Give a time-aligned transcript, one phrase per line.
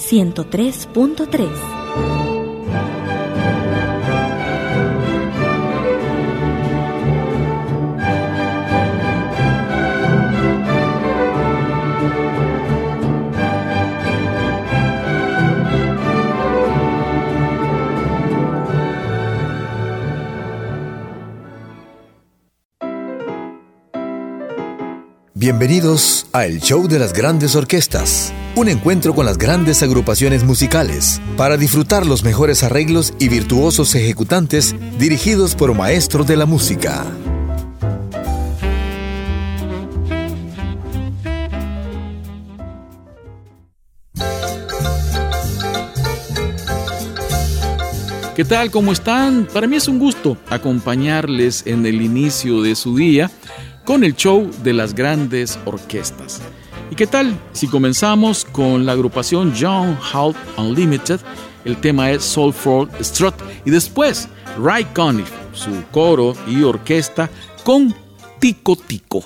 [0.00, 1.79] 103.3.
[25.40, 31.18] Bienvenidos a El Show de las Grandes Orquestas, un encuentro con las grandes agrupaciones musicales
[31.38, 37.06] para disfrutar los mejores arreglos y virtuosos ejecutantes dirigidos por maestros de la música.
[48.36, 48.70] ¿Qué tal?
[48.70, 49.48] ¿Cómo están?
[49.50, 53.30] Para mí es un gusto acompañarles en el inicio de su día
[53.90, 56.40] con el show de las grandes orquestas.
[56.92, 61.18] ¿Y qué tal si comenzamos con la agrupación John Halt Unlimited?
[61.64, 64.28] El tema es Soulful Strut y después
[64.62, 67.28] Ray Conniff, su coro y orquesta
[67.64, 67.92] con
[68.38, 69.24] Tico Tico.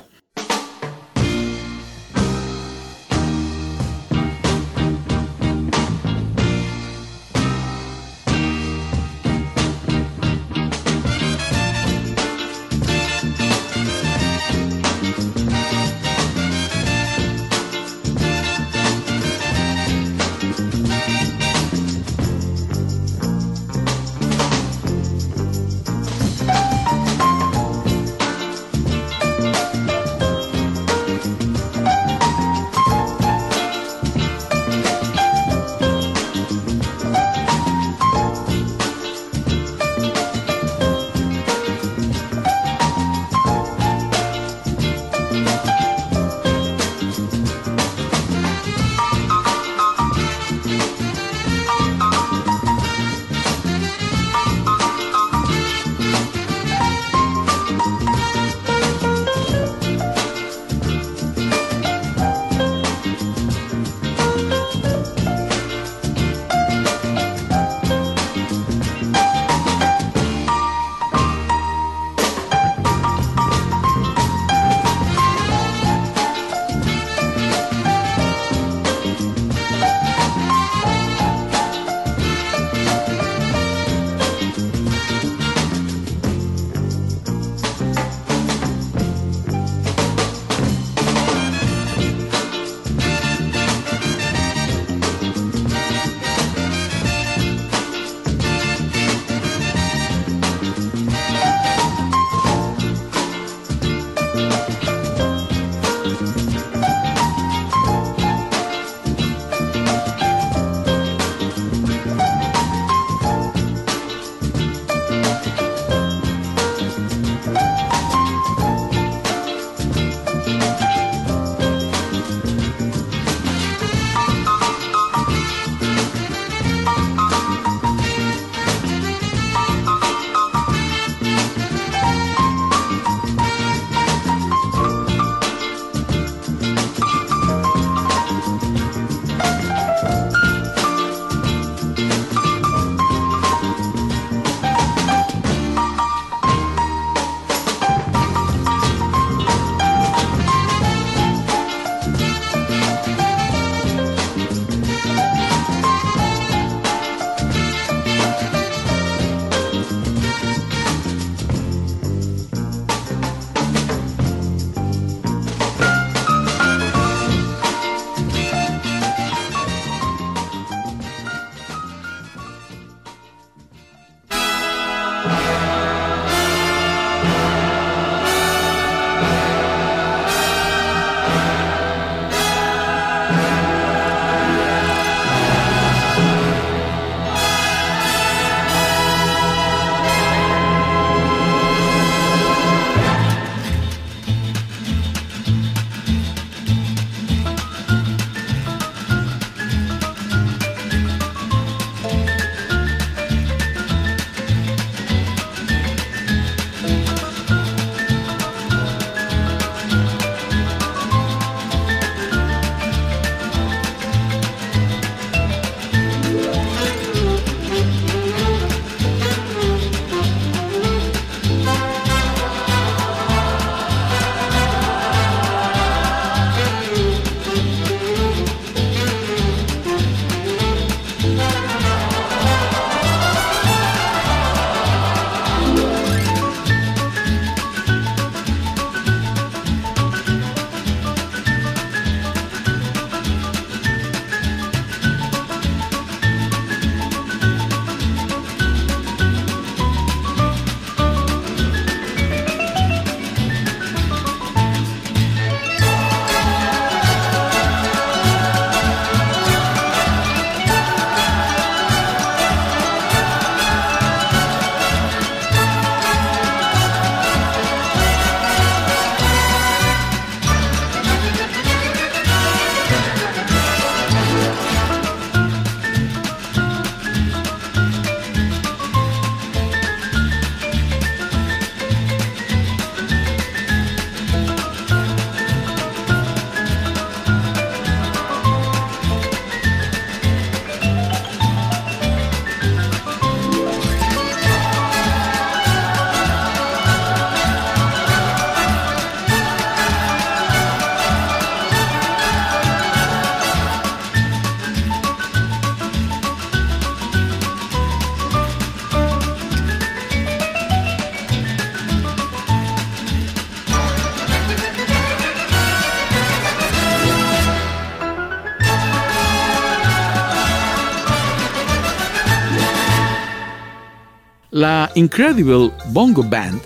[325.04, 326.62] Incredible Bongo Band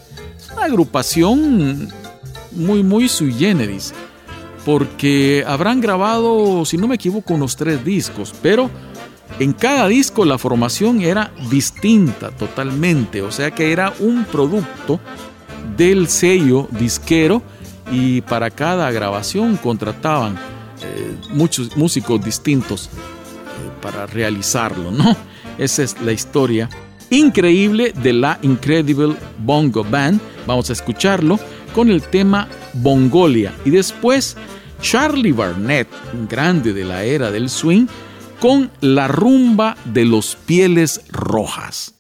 [0.53, 1.89] una agrupación
[2.53, 3.93] muy, muy sui generis,
[4.65, 8.71] porque habrán grabado, si no me equivoco, unos tres discos, pero
[9.41, 15.01] en cada disco la formación era distinta totalmente, o sea que era un producto
[15.77, 17.43] del sello disquero
[17.91, 22.89] y para cada grabación contrataban eh, muchos músicos distintos eh,
[23.83, 25.17] para realizarlo, ¿no?
[25.59, 26.69] Esa es la historia
[27.11, 30.21] increíble de la Incredible Bongo Band.
[30.47, 31.39] Vamos a escucharlo
[31.75, 34.37] con el tema Bongolia y después
[34.81, 35.89] Charlie Barnett,
[36.29, 37.87] grande de la era del swing,
[38.41, 41.98] con la rumba de los pieles rojas.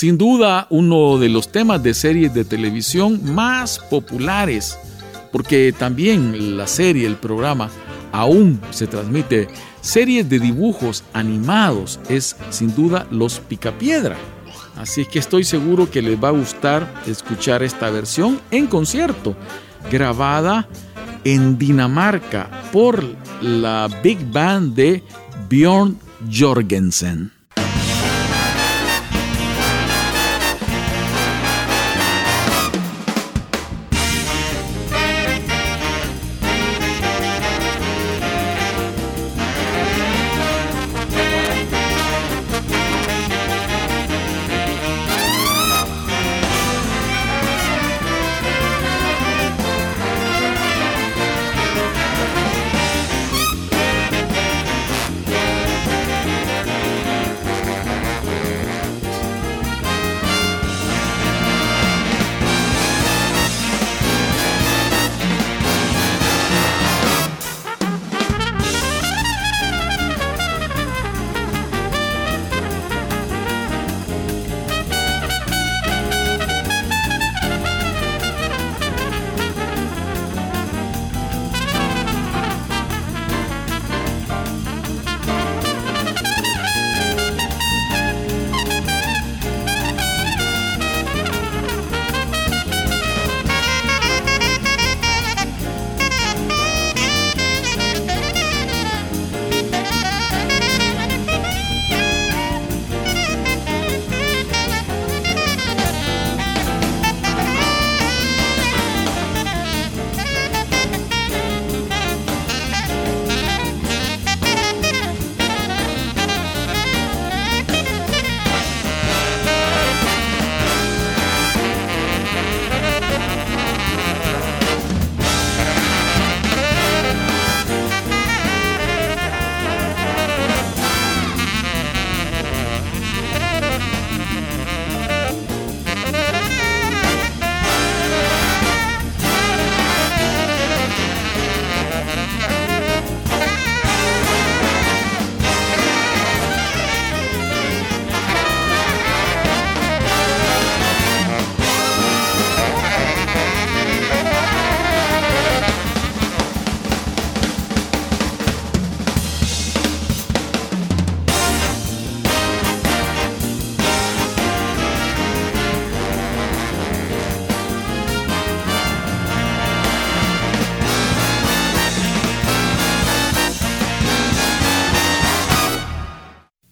[0.00, 4.78] Sin duda, uno de los temas de series de televisión más populares,
[5.30, 7.68] porque también la serie, el programa,
[8.10, 9.48] aún se transmite
[9.82, 14.16] series de dibujos animados, es sin duda Los Picapiedra.
[14.74, 19.36] Así que estoy seguro que les va a gustar escuchar esta versión en concierto,
[19.92, 20.66] grabada
[21.24, 23.04] en Dinamarca por
[23.42, 25.04] la Big Band de
[25.50, 25.98] Bjorn
[26.32, 27.39] Jorgensen.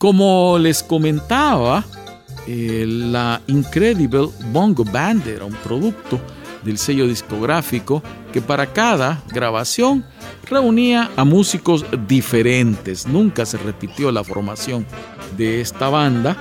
[0.08, 1.84] Como les comentaba,
[2.46, 6.18] eh, la Incredible Bongo Band era un producto
[6.64, 10.06] del sello discográfico que para cada grabación
[10.44, 13.06] reunía a músicos diferentes.
[13.06, 14.86] Nunca se repitió la formación
[15.36, 16.38] de esta banda.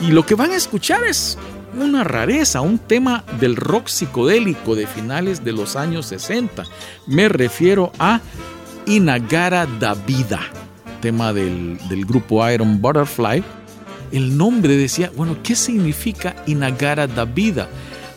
[0.00, 1.38] Y lo que van a escuchar es
[1.80, 6.64] una rareza, un tema del rock psicodélico de finales de los años 60.
[7.06, 8.20] Me refiero a
[8.86, 10.40] Inagara da Vida
[11.00, 13.42] tema del, grupo Iron Butterfly,
[14.12, 17.68] el nombre decía, bueno, ¿qué significa Inagara da Vida?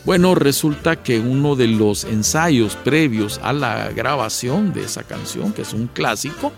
[0.04, 5.62] Bueno, resulta que uno de los ensayos previos a la grabación de esa canción, que
[5.62, 6.52] es un clásico,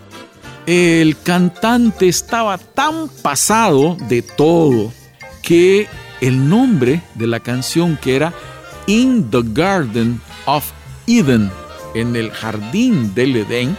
[0.66, 4.92] el cantante estaba tan pasado de todo
[5.42, 5.86] que
[6.22, 8.32] el nombre de la canción que era
[8.86, 10.64] In the Garden of
[11.06, 11.50] Eden,
[11.94, 13.76] en el jardín del Edén,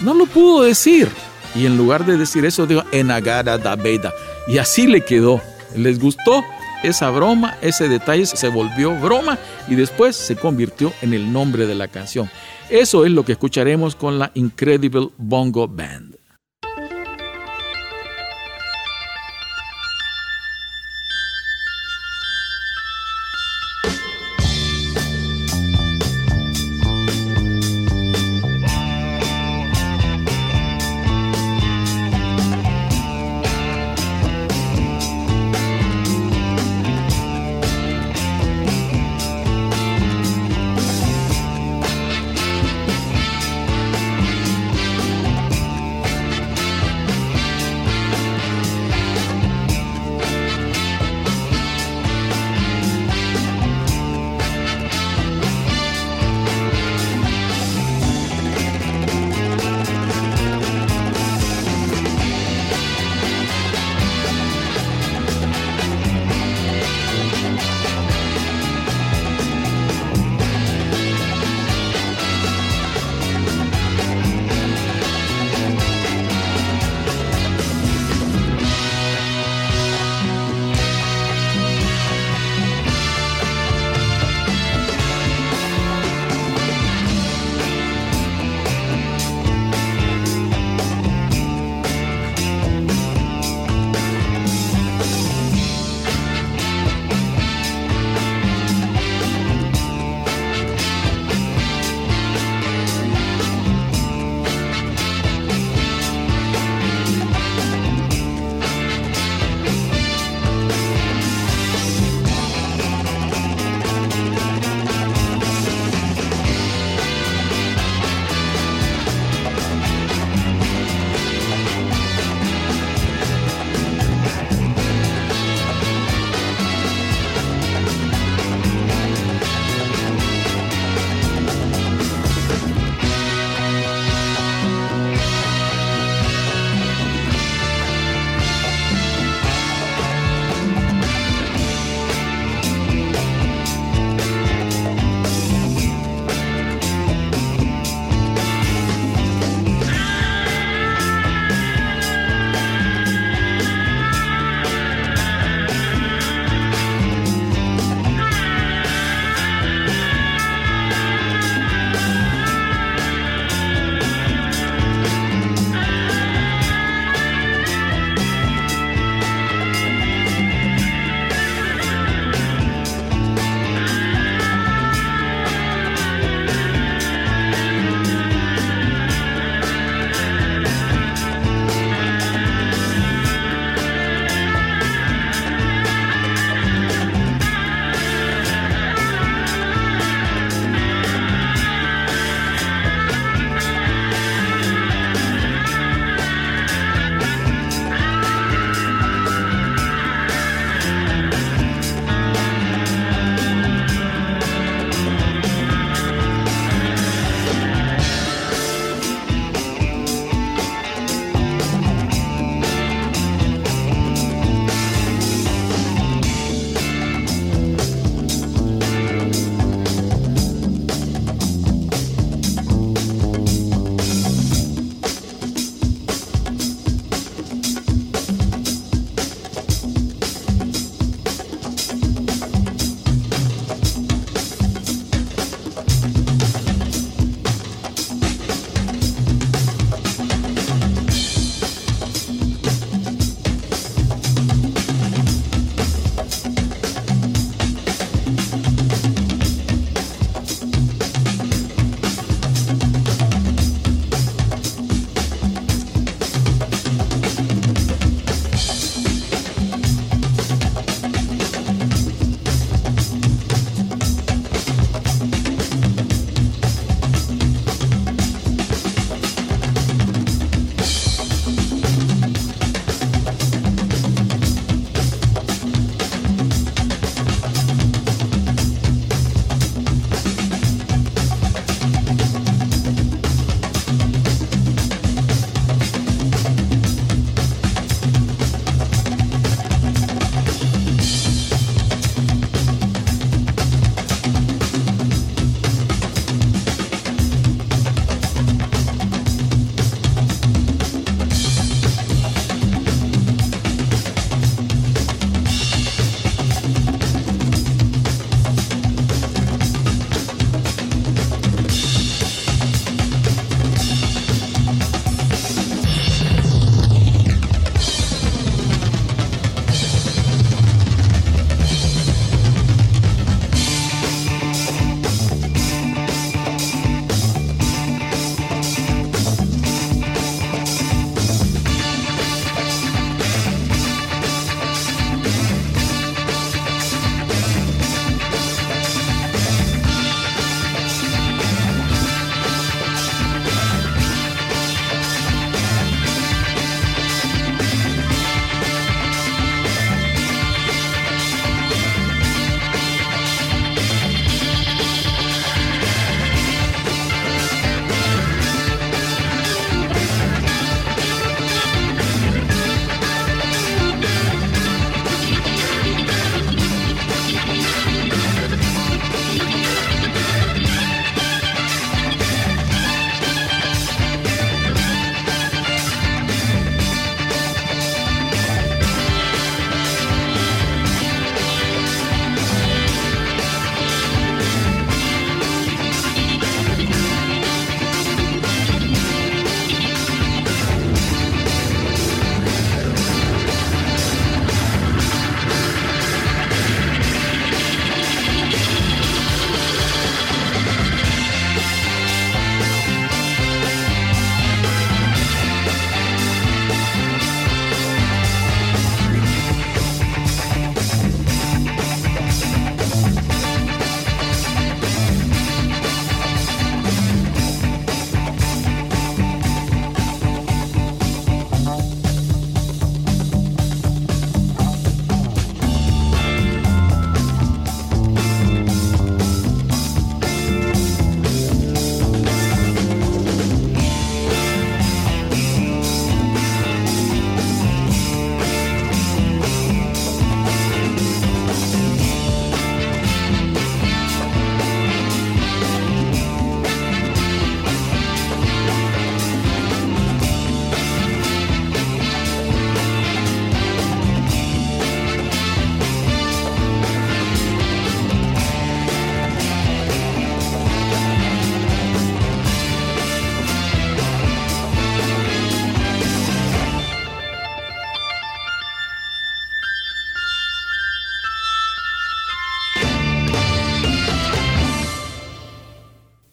[0.00, 1.08] no lo pudo decir.
[1.56, 4.12] Y en lugar de decir eso, dijo Enagara da Veda.
[4.46, 5.40] Y así le quedó.
[5.74, 6.44] Les gustó
[6.82, 11.74] esa broma, ese detalle se volvió broma y después se convirtió en el nombre de
[11.74, 12.30] la canción.
[12.68, 16.15] Eso es lo que escucharemos con la Incredible Bongo Band.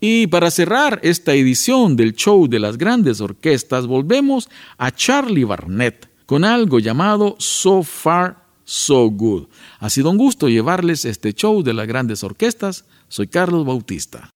[0.06, 6.10] Y para cerrar esta edición del show de las grandes orquestas, volvemos a Charlie Barnett
[6.26, 9.48] con algo llamado So Far, So Good.
[9.80, 12.84] Ha sido un gusto llevarles este show de las grandes orquestas.
[13.08, 14.33] Soy Carlos Bautista.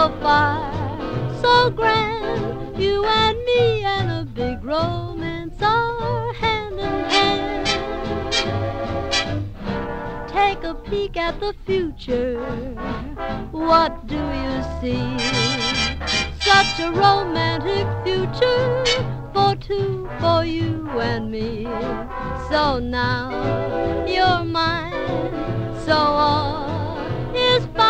[0.00, 0.72] so far,
[1.42, 2.80] so grand.
[2.80, 7.66] You and me and a big romance are hand in hand.
[10.26, 12.40] Take a peek at the future.
[13.50, 15.04] What do you see?
[16.48, 18.84] Such a romantic future
[19.34, 21.64] for two, for you and me.
[22.48, 23.26] So now
[24.06, 26.98] you're mine, so all
[27.34, 27.89] is fine.